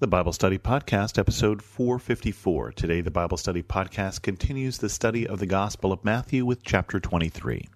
[0.00, 2.72] The Bible Study Podcast, episode 454.
[2.72, 6.98] Today, the Bible Study Podcast continues the study of the Gospel of Matthew with chapter
[6.98, 7.68] 23.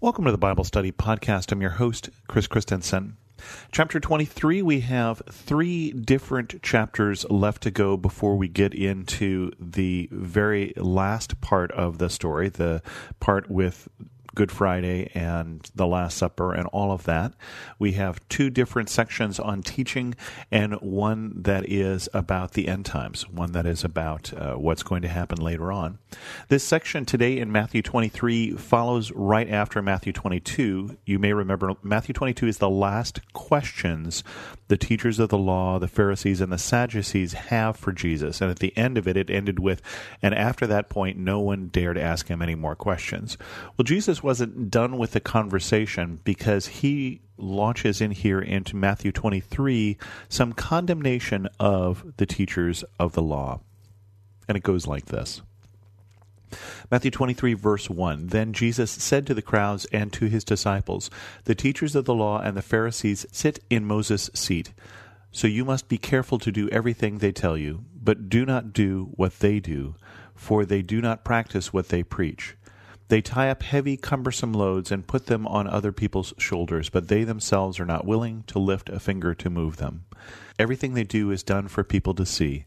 [0.00, 1.52] Welcome to the Bible Study Podcast.
[1.52, 3.18] I'm your host, Chris Christensen.
[3.72, 10.08] Chapter 23, we have three different chapters left to go before we get into the
[10.12, 12.82] very last part of the story, the
[13.20, 13.88] part with
[14.34, 17.34] Good Friday and the Last Supper and all of that.
[17.78, 20.14] We have two different sections on teaching
[20.50, 25.02] and one that is about the end times, one that is about uh, what's going
[25.02, 25.98] to happen later on.
[26.48, 30.96] This section today in Matthew 23 follows right after Matthew 22.
[31.06, 34.22] You may remember Matthew 22 is the last questions
[34.70, 38.40] the teachers of the law, the Pharisees, and the Sadducees have for Jesus.
[38.40, 39.82] And at the end of it, it ended with,
[40.22, 43.36] and after that point, no one dared ask him any more questions.
[43.76, 49.96] Well, Jesus wasn't done with the conversation because he launches in here into Matthew 23
[50.28, 53.60] some condemnation of the teachers of the law.
[54.48, 55.42] And it goes like this.
[56.90, 61.10] Matthew 23, verse 1 Then Jesus said to the crowds and to his disciples,
[61.44, 64.72] The teachers of the law and the Pharisees sit in Moses' seat.
[65.32, 69.10] So you must be careful to do everything they tell you, but do not do
[69.14, 69.94] what they do,
[70.34, 72.56] for they do not practice what they preach.
[73.10, 77.24] They tie up heavy, cumbersome loads and put them on other people's shoulders, but they
[77.24, 80.04] themselves are not willing to lift a finger to move them.
[80.60, 82.66] Everything they do is done for people to see.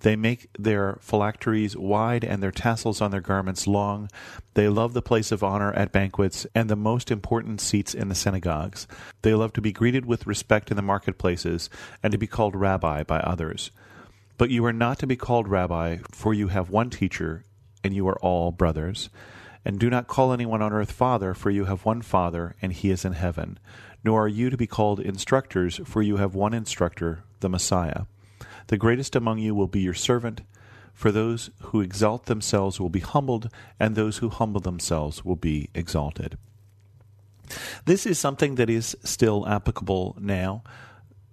[0.00, 4.10] They make their phylacteries wide and their tassels on their garments long.
[4.54, 8.16] They love the place of honor at banquets and the most important seats in the
[8.16, 8.88] synagogues.
[9.22, 11.70] They love to be greeted with respect in the marketplaces
[12.02, 13.70] and to be called rabbi by others.
[14.38, 17.44] But you are not to be called rabbi, for you have one teacher,
[17.84, 19.08] and you are all brothers.
[19.64, 22.90] And do not call anyone on earth father, for you have one Father, and he
[22.90, 23.58] is in heaven.
[24.04, 28.02] Nor are you to be called instructors, for you have one instructor, the Messiah.
[28.66, 30.42] The greatest among you will be your servant.
[30.92, 33.48] For those who exalt themselves will be humbled,
[33.80, 36.36] and those who humble themselves will be exalted.
[37.84, 40.62] This is something that is still applicable now.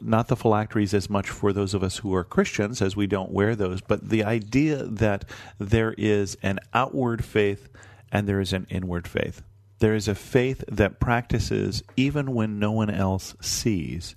[0.00, 3.30] Not the phylacteries as much for those of us who are Christians, as we don't
[3.30, 5.24] wear those, but the idea that
[5.58, 7.68] there is an outward faith
[8.14, 9.42] and there is an inward faith.
[9.80, 14.14] There is a faith that practices even when no one else sees,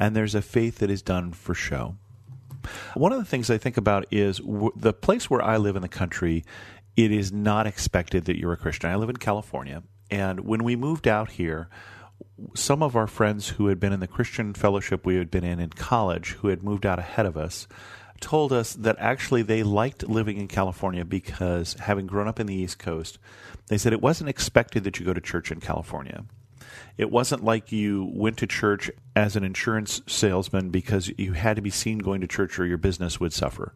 [0.00, 1.96] and there's a faith that is done for show.
[2.94, 5.82] One of the things I think about is w- the place where I live in
[5.82, 6.44] the country,
[6.96, 8.90] it is not expected that you're a Christian.
[8.90, 11.68] I live in California, and when we moved out here,
[12.54, 15.60] some of our friends who had been in the Christian fellowship we had been in
[15.60, 17.68] in college, who had moved out ahead of us,
[18.20, 22.54] told us that actually they liked living in California because having grown up in the
[22.54, 23.18] East Coast,
[23.68, 26.24] they said it wasn't expected that you go to church in California.
[26.96, 31.62] It wasn't like you went to church as an insurance salesman because you had to
[31.62, 33.74] be seen going to church or your business would suffer.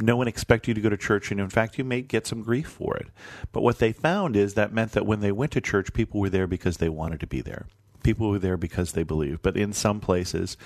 [0.00, 2.42] No one expected you to go to church, and in fact, you may get some
[2.42, 3.08] grief for it.
[3.52, 6.30] But what they found is that meant that when they went to church, people were
[6.30, 7.66] there because they wanted to be there.
[8.02, 9.42] People were there because they believe.
[9.42, 10.56] But in some places,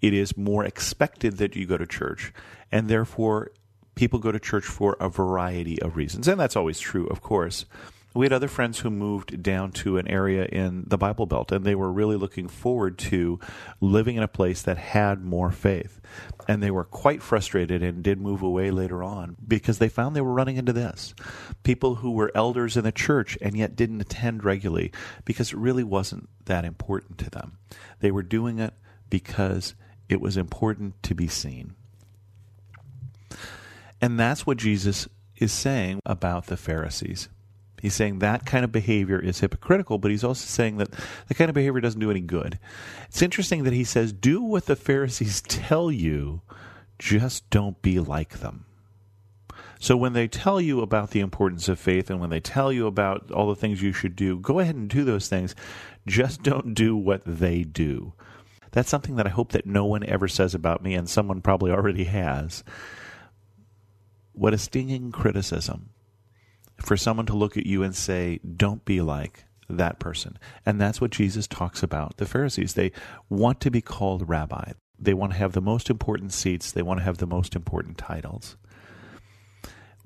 [0.00, 2.32] it is more expected that you go to church,
[2.72, 3.52] and therefore,
[3.94, 6.26] people go to church for a variety of reasons.
[6.28, 7.66] And that's always true, of course
[8.14, 11.64] we had other friends who moved down to an area in the Bible Belt, and
[11.64, 13.38] they were really looking forward to
[13.80, 16.00] living in a place that had more faith.
[16.48, 20.20] And they were quite frustrated and did move away later on because they found they
[20.20, 21.14] were running into this.
[21.62, 24.90] People who were elders in the church and yet didn't attend regularly
[25.24, 27.58] because it really wasn't that important to them.
[28.00, 28.74] They were doing it
[29.08, 29.74] because
[30.08, 31.76] it was important to be seen.
[34.00, 35.06] And that's what Jesus
[35.36, 37.28] is saying about the Pharisees.
[37.80, 40.90] He's saying that kind of behavior is hypocritical, but he's also saying that
[41.28, 42.58] the kind of behavior doesn't do any good.
[43.08, 46.42] It's interesting that he says, Do what the Pharisees tell you,
[46.98, 48.66] just don't be like them.
[49.78, 52.86] So when they tell you about the importance of faith and when they tell you
[52.86, 55.54] about all the things you should do, go ahead and do those things.
[56.06, 58.12] Just don't do what they do.
[58.72, 61.72] That's something that I hope that no one ever says about me, and someone probably
[61.72, 62.62] already has.
[64.32, 65.90] What a stinging criticism
[66.80, 70.38] for someone to look at you and say, don't be like that person.
[70.66, 72.74] And that's what Jesus talks about the Pharisees.
[72.74, 72.92] They
[73.28, 76.98] want to be called rabbi, they want to have the most important seats, they want
[76.98, 78.56] to have the most important titles.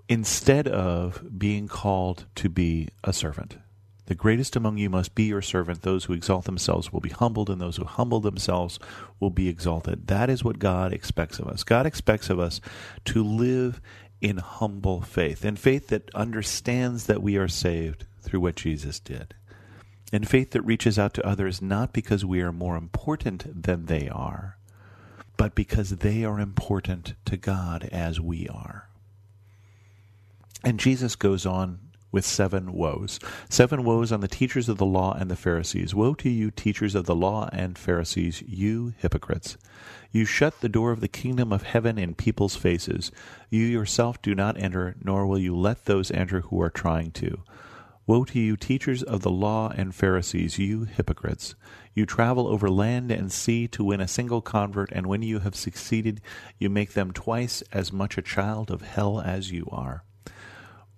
[0.09, 3.57] Instead of being called to be a servant.
[4.07, 5.81] The greatest among you must be your servant.
[5.81, 8.79] Those who exalt themselves will be humbled, and those who humble themselves
[9.19, 10.09] will be exalted.
[10.09, 11.65] That is what God expects of us.
[11.65, 12.61] God expects of us
[13.07, 13.81] to live
[14.21, 19.35] in humble faith, in faith that understands that we are saved through what Jesus did,
[20.13, 24.09] in faith that reaches out to others not because we are more important than they
[24.09, 24.57] are,
[25.37, 28.89] but because they are important to God as we are.
[30.63, 31.81] And Jesus goes on
[32.15, 33.19] with seven woes.
[33.51, 35.97] Seven woes on the teachers of the law and the Pharisees.
[35.97, 39.57] Woe to you, teachers of the law and Pharisees, you hypocrites!
[40.13, 43.11] You shut the door of the kingdom of heaven in people's faces.
[43.51, 47.43] You yourself do not enter, nor will you let those enter who are trying to.
[48.07, 51.57] Woe to you, teachers of the law and Pharisees, you hypocrites!
[51.95, 55.57] You travel over land and sea to win a single convert, and when you have
[55.57, 56.21] succeeded,
[56.61, 60.05] you make them twice as much a child of hell as you are.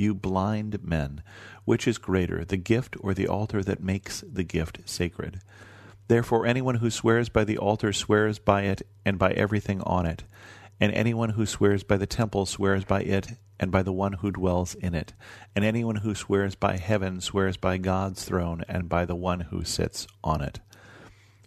[0.00, 1.22] You blind men!
[1.66, 5.42] Which is greater, the gift or the altar that makes the gift sacred?
[6.08, 10.24] Therefore, anyone who swears by the altar swears by it and by everything on it.
[10.80, 14.30] And anyone who swears by the temple swears by it and by the one who
[14.30, 15.12] dwells in it.
[15.54, 19.64] And anyone who swears by heaven swears by God's throne and by the one who
[19.64, 20.60] sits on it.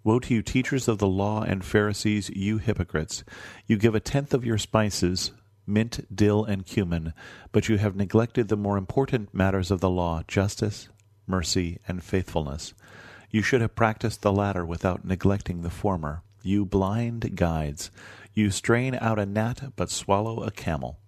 [0.04, 3.24] Woe to you, teachers of the law and Pharisees, you hypocrites!
[3.66, 5.32] You give a tenth of your spices,
[5.66, 7.14] mint, dill, and cumin,
[7.52, 10.90] but you have neglected the more important matters of the law justice,
[11.28, 12.74] mercy, and faithfulness.
[13.32, 16.22] You should have practiced the latter without neglecting the former.
[16.44, 17.90] You blind guides!
[18.34, 21.00] You strain out a gnat, but swallow a camel.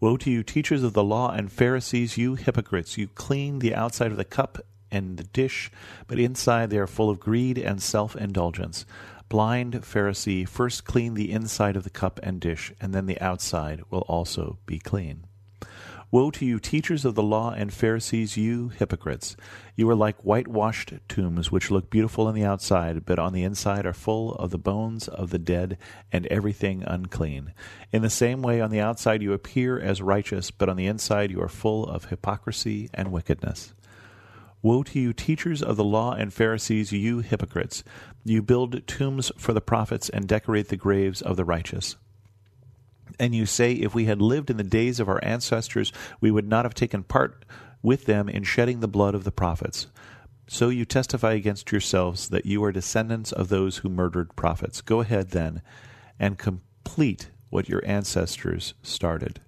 [0.00, 2.98] Woe to you, teachers of the law and Pharisees, you hypocrites!
[2.98, 4.58] You clean the outside of the cup
[4.90, 5.70] and the dish,
[6.06, 8.84] but inside they are full of greed and self indulgence.
[9.30, 13.80] Blind Pharisee, first clean the inside of the cup and dish, and then the outside
[13.88, 15.24] will also be clean.
[16.10, 19.36] Woe to you, teachers of the law and Pharisees, you hypocrites!
[19.76, 23.86] You are like whitewashed tombs, which look beautiful on the outside, but on the inside
[23.86, 25.78] are full of the bones of the dead
[26.10, 27.52] and everything unclean.
[27.92, 31.30] In the same way, on the outside you appear as righteous, but on the inside
[31.30, 33.74] you are full of hypocrisy and wickedness.
[34.62, 37.82] Woe to you, teachers of the law and Pharisees, you hypocrites!
[38.24, 41.96] You build tombs for the prophets and decorate the graves of the righteous.
[43.18, 46.46] And you say, If we had lived in the days of our ancestors, we would
[46.46, 47.44] not have taken part
[47.82, 49.86] with them in shedding the blood of the prophets.
[50.46, 54.80] So you testify against yourselves that you are descendants of those who murdered prophets.
[54.82, 55.62] Go ahead, then,
[56.18, 59.40] and complete what your ancestors started.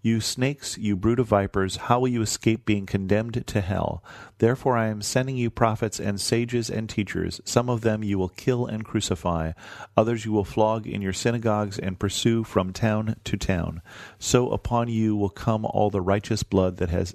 [0.00, 4.04] You snakes, you brood of vipers, how will you escape being condemned to hell?
[4.38, 7.40] Therefore I am sending you prophets and sages and teachers.
[7.44, 9.52] Some of them you will kill and crucify,
[9.96, 13.82] others you will flog in your synagogues and pursue from town to town.
[14.20, 17.12] So upon you will come all the righteous blood that has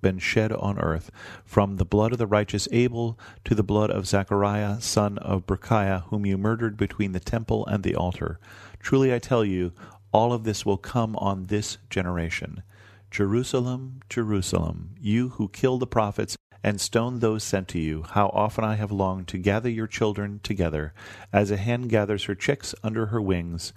[0.00, 1.10] been shed on earth,
[1.44, 6.04] from the blood of the righteous Abel to the blood of Zachariah, son of Berechiah,
[6.04, 8.40] whom you murdered between the temple and the altar.
[8.80, 9.72] Truly I tell you,
[10.12, 12.62] all of this will come on this generation.
[13.10, 18.64] Jerusalem, Jerusalem, you who kill the prophets and stone those sent to you, how often
[18.64, 20.94] I have longed to gather your children together,
[21.32, 23.72] as a hen gathers her chicks under her wings,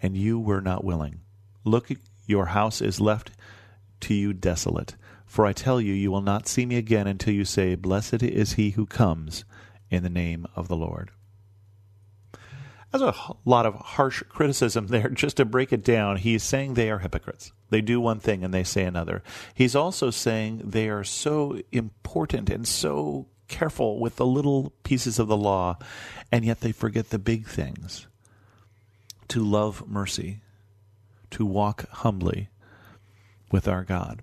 [0.00, 1.20] and you were not willing.
[1.64, 1.90] Look,
[2.26, 3.32] your house is left
[4.00, 4.96] to you desolate.
[5.26, 8.54] For I tell you, you will not see me again until you say, Blessed is
[8.54, 9.44] he who comes
[9.90, 11.10] in the name of the Lord.
[12.90, 15.08] There's a lot of harsh criticism there.
[15.14, 17.52] Just to break it down, he's saying they are hypocrites.
[17.70, 19.22] They do one thing and they say another.
[19.54, 25.28] He's also saying they are so important and so careful with the little pieces of
[25.28, 25.78] the law,
[26.32, 28.06] and yet they forget the big things
[29.28, 30.40] to love mercy,
[31.30, 32.48] to walk humbly
[33.52, 34.22] with our God.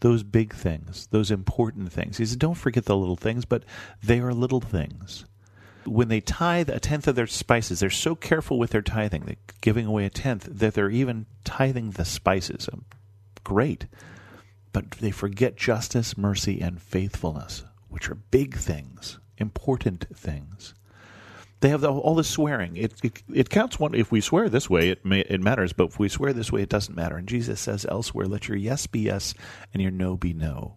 [0.00, 2.18] Those big things, those important things.
[2.18, 3.64] He said, don't forget the little things, but
[4.02, 5.24] they are little things
[5.86, 9.36] when they tithe a tenth of their spices, they're so careful with their tithing, they're
[9.60, 12.68] giving away a tenth, that they're even tithing the spices.
[12.72, 12.84] Um,
[13.42, 13.86] great.
[14.72, 20.74] But they forget justice, mercy, and faithfulness, which are big things, important things.
[21.60, 22.76] They have the, all the swearing.
[22.76, 23.94] It, it, it counts one.
[23.94, 25.72] If we swear this way, it may, it matters.
[25.72, 27.16] But if we swear this way, it doesn't matter.
[27.16, 29.32] And Jesus says elsewhere, "Let your yes be yes,
[29.72, 30.76] and your no be no."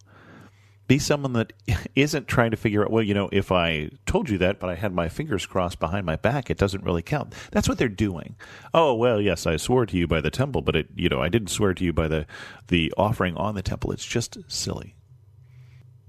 [0.88, 1.54] Be someone that
[1.96, 4.76] isn't trying to figure out, well, you know, if I told you that, but I
[4.76, 7.34] had my fingers crossed behind my back, it doesn't really count.
[7.52, 8.36] That's what they're doing.
[8.74, 11.30] Oh, well, yes, I swore to you by the temple, but it, you know, I
[11.30, 12.26] didn't swear to you by the,
[12.68, 13.92] the offering on the temple.
[13.92, 14.96] It's just silly.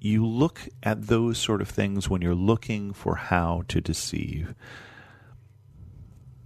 [0.00, 4.54] you look at those sort of things when you're looking for how to deceive.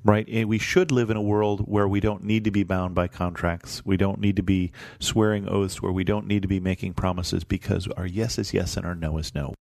[0.05, 0.29] Right?
[0.29, 3.07] And we should live in a world where we don't need to be bound by
[3.07, 3.85] contracts.
[3.85, 7.45] We don't need to be swearing oaths, where we don't need to be making promises
[7.45, 9.55] because our yes is yes and our no is no.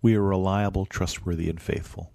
[0.00, 2.12] We are reliable, trustworthy, and faithful.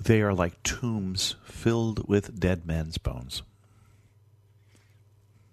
[0.00, 3.42] They are like tombs filled with dead men's bones.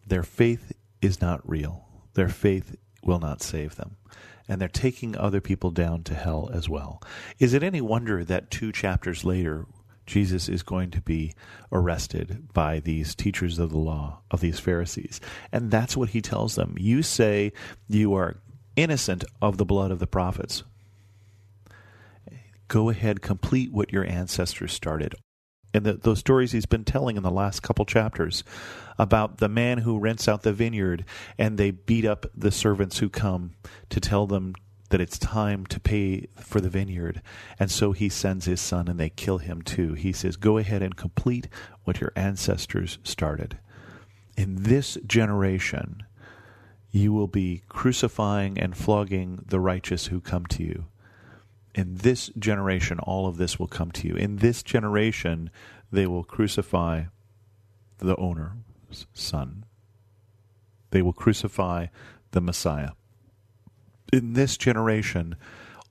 [0.08, 1.86] Their faith is not real.
[2.16, 3.98] Their faith will not save them.
[4.48, 7.00] And they're taking other people down to hell as well.
[7.38, 9.68] Is it any wonder that two chapters later,
[10.10, 11.34] Jesus is going to be
[11.72, 15.22] arrested by these teachers of the law, of these Pharisees?
[15.52, 16.76] And that's what he tells them.
[16.80, 17.54] You say
[17.88, 18.38] you are
[18.76, 20.64] innocent of the blood of the prophets.
[22.68, 25.16] Go ahead, complete what your ancestors started
[25.74, 28.44] and the, those stories he's been telling in the last couple chapters
[28.98, 31.06] about the man who rents out the vineyard
[31.38, 33.52] and they beat up the servants who come
[33.90, 34.56] to tell them
[34.90, 37.22] that it's time to pay for the vineyard.
[37.60, 39.94] And so he sends his son and they kill him too.
[39.94, 41.48] He says, Go ahead and complete
[41.84, 43.58] what your ancestors started.
[44.36, 46.04] In this generation,
[46.92, 50.86] you will be crucifying and flogging the righteous who come to you
[51.76, 54.16] in this generation, all of this will come to you.
[54.16, 55.50] In this generation,
[55.92, 57.04] they will crucify
[58.00, 59.66] the owner's son.
[60.92, 61.88] They will crucify
[62.32, 62.92] the Messiah.
[64.12, 65.36] In this generation,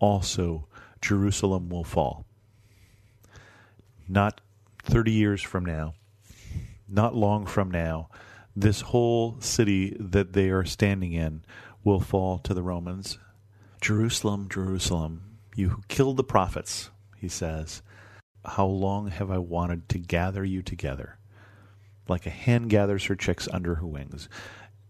[0.00, 0.66] also,
[1.00, 2.25] Jerusalem will fall.
[4.08, 4.40] Not
[4.82, 5.94] 30 years from now,
[6.88, 8.08] not long from now,
[8.56, 11.42] this whole city that they are standing in
[11.84, 13.18] will fall to the Romans.
[13.80, 17.82] Jerusalem, Jerusalem, you who killed the prophets, he says,
[18.44, 21.18] How long have I wanted to gather you together?
[22.08, 24.28] Like a hen gathers her chicks under her wings.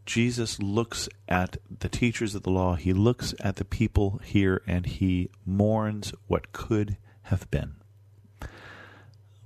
[0.09, 4.87] Jesus looks at the teachers of the law, he looks at the people here, and
[4.87, 7.75] he mourns what could have been.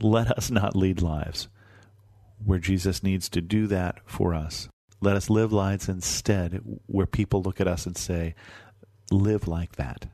[0.00, 1.48] Let us not lead lives
[2.44, 4.68] where Jesus needs to do that for us.
[5.00, 8.36] Let us live lives instead where people look at us and say,
[9.10, 10.06] Live like that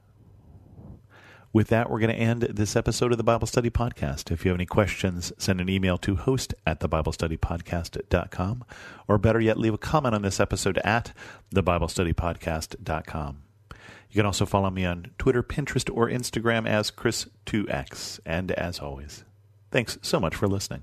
[1.58, 4.30] with that, we're going to end this episode of the Bible Study Podcast.
[4.30, 8.64] If you have any questions, send an email to host at thebiblestudypodcast.com,
[9.08, 11.12] or better yet, leave a comment on this episode at
[11.52, 13.42] thebiblestudypodcast.com.
[13.72, 18.20] You can also follow me on Twitter, Pinterest, or Instagram as Chris2X.
[18.24, 19.24] And as always,
[19.72, 20.82] thanks so much for listening.